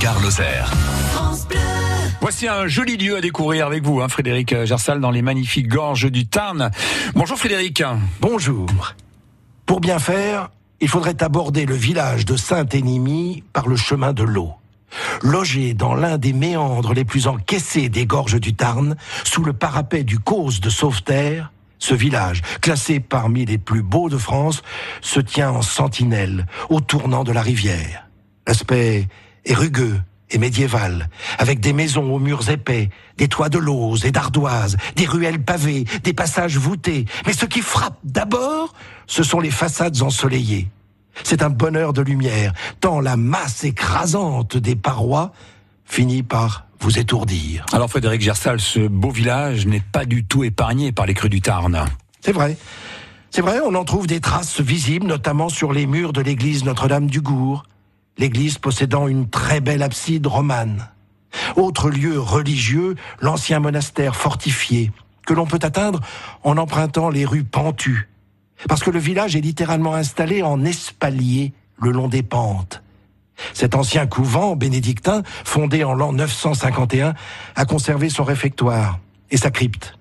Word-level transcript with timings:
Gare 0.00 0.18
Lozère. 0.22 0.72
Voici 2.22 2.48
un 2.48 2.66
joli 2.66 2.96
lieu 2.96 3.16
à 3.16 3.20
découvrir 3.20 3.66
avec 3.66 3.84
vous, 3.84 4.00
hein, 4.00 4.08
Frédéric 4.08 4.64
Gersal, 4.64 4.98
dans 4.98 5.10
les 5.10 5.20
magnifiques 5.20 5.68
gorges 5.68 6.10
du 6.10 6.26
Tarn. 6.26 6.70
Bonjour 7.14 7.36
Frédéric. 7.36 7.82
Bonjour. 8.18 8.66
Pour 9.66 9.80
bien 9.80 9.98
faire, 9.98 10.48
il 10.80 10.88
faudrait 10.88 11.22
aborder 11.22 11.66
le 11.66 11.74
village 11.74 12.24
de 12.24 12.36
Saint-Énimie 12.36 13.44
par 13.52 13.68
le 13.68 13.76
chemin 13.76 14.14
de 14.14 14.22
l'eau. 14.22 14.54
Logé 15.20 15.74
dans 15.74 15.94
l'un 15.94 16.16
des 16.16 16.32
méandres 16.32 16.94
les 16.94 17.04
plus 17.04 17.26
encaissés 17.26 17.90
des 17.90 18.06
gorges 18.06 18.40
du 18.40 18.54
Tarn, 18.54 18.96
sous 19.24 19.44
le 19.44 19.52
parapet 19.52 20.02
du 20.02 20.18
cause 20.18 20.60
de 20.60 20.70
Sauveterre, 20.70 21.52
ce 21.78 21.94
village, 21.94 22.40
classé 22.62 23.00
parmi 23.00 23.44
les 23.44 23.58
plus 23.58 23.82
beaux 23.82 24.08
de 24.08 24.16
France, 24.16 24.62
se 25.02 25.20
tient 25.20 25.50
en 25.50 25.62
sentinelle 25.62 26.46
au 26.70 26.80
tournant 26.80 27.22
de 27.22 27.32
la 27.32 27.42
rivière. 27.42 28.06
L'aspect 28.46 29.06
est 29.44 29.54
rugueux 29.54 30.00
et 30.30 30.38
médiéval, 30.38 31.08
avec 31.38 31.60
des 31.60 31.72
maisons 31.72 32.14
aux 32.14 32.18
murs 32.18 32.48
épais, 32.50 32.90
des 33.16 33.28
toits 33.28 33.48
de 33.48 33.58
lauze 33.58 34.04
et 34.04 34.12
d'ardoises, 34.12 34.76
des 34.96 35.06
ruelles 35.06 35.42
pavées, 35.42 35.84
des 36.04 36.12
passages 36.12 36.56
voûtés. 36.56 37.04
Mais 37.26 37.32
ce 37.32 37.46
qui 37.46 37.60
frappe 37.60 37.98
d'abord, 38.04 38.74
ce 39.06 39.22
sont 39.22 39.40
les 39.40 39.50
façades 39.50 40.00
ensoleillées. 40.02 40.68
C'est 41.24 41.42
un 41.42 41.50
bonheur 41.50 41.92
de 41.92 42.02
lumière, 42.02 42.52
tant 42.80 43.00
la 43.00 43.16
masse 43.16 43.64
écrasante 43.64 44.56
des 44.56 44.76
parois 44.76 45.32
finit 45.84 46.22
par 46.22 46.66
vous 46.78 46.98
étourdir. 46.98 47.66
Alors 47.72 47.90
Frédéric 47.90 48.22
Gersal, 48.22 48.60
ce 48.60 48.86
beau 48.86 49.10
village 49.10 49.66
n'est 49.66 49.82
pas 49.92 50.04
du 50.04 50.24
tout 50.24 50.44
épargné 50.44 50.92
par 50.92 51.06
les 51.06 51.14
crues 51.14 51.28
du 51.28 51.40
Tarn. 51.40 51.84
C'est 52.20 52.32
vrai. 52.32 52.56
C'est 53.30 53.42
vrai, 53.42 53.60
on 53.64 53.74
en 53.74 53.84
trouve 53.84 54.06
des 54.06 54.20
traces 54.20 54.60
visibles, 54.60 55.06
notamment 55.06 55.48
sur 55.48 55.72
les 55.72 55.86
murs 55.86 56.12
de 56.12 56.20
l'église 56.20 56.64
Notre-Dame 56.64 57.06
du 57.06 57.20
Gour, 57.20 57.64
l'église 58.18 58.58
possédant 58.58 59.08
une 59.08 59.28
très 59.28 59.60
belle 59.60 59.82
abside 59.82 60.26
romane. 60.26 60.88
Autre 61.56 61.90
lieu 61.90 62.18
religieux, 62.18 62.96
l'ancien 63.20 63.60
monastère 63.60 64.16
fortifié, 64.16 64.92
que 65.26 65.34
l'on 65.34 65.46
peut 65.46 65.60
atteindre 65.62 66.00
en 66.42 66.56
empruntant 66.56 67.08
les 67.08 67.24
rues 67.24 67.44
pentues, 67.44 68.08
parce 68.68 68.82
que 68.82 68.90
le 68.90 68.98
village 68.98 69.36
est 69.36 69.40
littéralement 69.40 69.94
installé 69.94 70.42
en 70.42 70.64
espalier 70.64 71.52
le 71.80 71.90
long 71.90 72.08
des 72.08 72.22
pentes. 72.22 72.82
Cet 73.54 73.74
ancien 73.74 74.06
couvent 74.06 74.54
bénédictin, 74.54 75.22
fondé 75.44 75.84
en 75.84 75.94
l'an 75.94 76.12
951, 76.12 77.14
a 77.54 77.64
conservé 77.64 78.10
son 78.10 78.24
réfectoire 78.24 78.98
et 79.30 79.36
sa 79.36 79.50
crypte. 79.50 79.94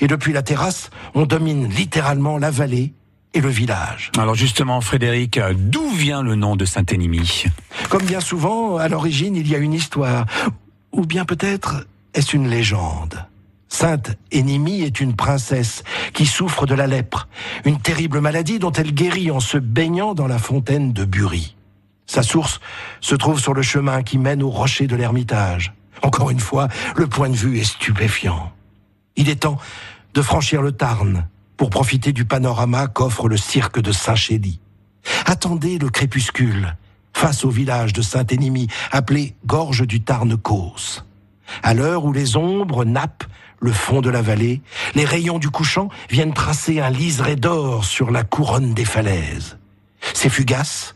Et 0.00 0.06
depuis 0.06 0.32
la 0.32 0.42
terrasse, 0.42 0.90
on 1.14 1.26
domine 1.26 1.68
littéralement 1.68 2.38
la 2.38 2.50
vallée 2.50 2.94
et 3.34 3.40
le 3.40 3.48
village. 3.48 4.10
Alors 4.18 4.34
justement, 4.34 4.80
Frédéric, 4.80 5.38
d'où 5.54 5.88
vient 5.90 6.22
le 6.22 6.34
nom 6.34 6.56
de 6.56 6.64
Saint-Énimie? 6.64 7.44
Comme 7.88 8.04
bien 8.04 8.20
souvent, 8.20 8.76
à 8.76 8.88
l'origine, 8.88 9.36
il 9.36 9.48
y 9.48 9.54
a 9.54 9.58
une 9.58 9.74
histoire. 9.74 10.26
Ou 10.92 11.06
bien 11.06 11.24
peut-être 11.24 11.86
est-ce 12.14 12.34
une 12.34 12.48
légende. 12.48 13.26
Sainte 13.68 14.16
Énimie 14.32 14.82
est 14.82 15.00
une 15.00 15.14
princesse 15.14 15.84
qui 16.12 16.26
souffre 16.26 16.66
de 16.66 16.74
la 16.74 16.88
lèpre, 16.88 17.28
une 17.64 17.80
terrible 17.80 18.20
maladie 18.20 18.58
dont 18.58 18.72
elle 18.72 18.92
guérit 18.92 19.30
en 19.30 19.38
se 19.38 19.58
baignant 19.58 20.14
dans 20.14 20.26
la 20.26 20.38
fontaine 20.38 20.92
de 20.92 21.04
Bury. 21.04 21.54
Sa 22.06 22.24
source 22.24 22.60
se 23.00 23.14
trouve 23.14 23.38
sur 23.38 23.54
le 23.54 23.62
chemin 23.62 24.02
qui 24.02 24.18
mène 24.18 24.42
au 24.42 24.50
rocher 24.50 24.88
de 24.88 24.96
l'Ermitage. 24.96 25.72
Encore 26.02 26.30
une 26.30 26.40
fois, 26.40 26.66
le 26.96 27.06
point 27.06 27.28
de 27.28 27.36
vue 27.36 27.58
est 27.58 27.64
stupéfiant. 27.64 28.52
Il 29.14 29.28
est 29.28 29.42
temps 29.42 29.58
de 30.14 30.22
franchir 30.22 30.62
le 30.62 30.72
Tarn 30.72 31.28
pour 31.60 31.68
profiter 31.68 32.14
du 32.14 32.24
panorama 32.24 32.86
qu'offre 32.86 33.28
le 33.28 33.36
cirque 33.36 33.82
de 33.82 33.92
Saint-Chély. 33.92 34.60
Attendez 35.26 35.76
le 35.76 35.90
crépuscule 35.90 36.74
face 37.12 37.44
au 37.44 37.50
village 37.50 37.92
de 37.92 38.00
Saint-Énimie, 38.00 38.68
appelé 38.92 39.34
Gorge 39.44 39.86
du 39.86 40.00
Tarn-Causse. 40.00 41.04
À 41.62 41.74
l'heure 41.74 42.06
où 42.06 42.14
les 42.14 42.38
ombres 42.38 42.86
nappent 42.86 43.24
le 43.60 43.72
fond 43.72 44.00
de 44.00 44.08
la 44.08 44.22
vallée, 44.22 44.62
les 44.94 45.04
rayons 45.04 45.38
du 45.38 45.50
couchant 45.50 45.90
viennent 46.08 46.32
tracer 46.32 46.80
un 46.80 46.88
liseré 46.88 47.36
d'or 47.36 47.84
sur 47.84 48.10
la 48.10 48.22
couronne 48.22 48.72
des 48.72 48.86
falaises. 48.86 49.58
C'est 50.14 50.30
fugace, 50.30 50.94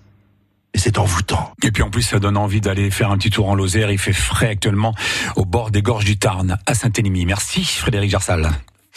et 0.73 0.79
c'est 0.79 0.97
envoûtant. 0.97 1.53
Et 1.63 1.73
puis 1.73 1.83
en 1.83 1.91
plus, 1.91 2.01
ça 2.01 2.19
donne 2.19 2.39
envie 2.39 2.63
d'aller 2.63 2.91
faire 2.91 3.11
un 3.11 3.19
petit 3.19 3.29
tour 3.29 3.51
en 3.51 3.55
Lozère. 3.55 3.91
Il 3.91 3.99
fait 3.99 4.15
frais 4.15 4.49
actuellement 4.49 4.95
au 5.37 5.45
bord 5.45 5.71
des 5.71 5.83
gorges 5.83 6.07
du 6.07 6.17
Tarn, 6.17 6.57
à 6.65 6.73
Saint-Énimie. 6.73 7.27
Merci 7.27 7.63
Frédéric 7.67 8.11
Jarsal. 8.11 8.51